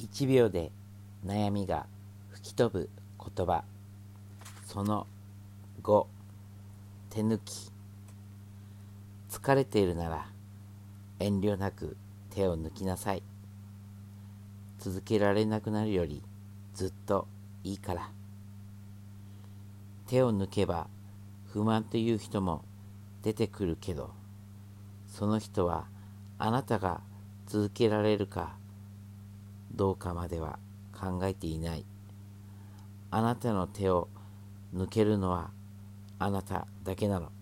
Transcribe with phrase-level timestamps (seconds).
[0.00, 0.72] 1秒で
[1.26, 1.84] 悩みが
[2.30, 2.88] 吹き飛ぶ
[3.36, 3.64] 言葉。
[4.64, 5.06] その
[5.82, 6.06] 5
[7.10, 7.70] 手抜き。
[9.28, 10.26] 疲れているなら
[11.18, 11.96] 遠慮なく
[12.30, 13.22] 手を抜きなさい。
[14.78, 16.22] 続けられなくなるより
[16.74, 17.28] ずっと
[17.62, 18.10] いいから。
[20.06, 20.88] 手を抜けば
[21.52, 22.64] 不満という人も
[23.22, 24.10] 出てくるけど
[25.06, 25.86] その人は
[26.38, 27.02] あなたが
[27.46, 28.56] 続けられるか
[29.80, 30.58] どうかまでは
[30.92, 31.86] 考えていない。
[33.10, 34.10] あなたの手を
[34.74, 35.52] 抜けるのは
[36.18, 37.32] あなただけなの。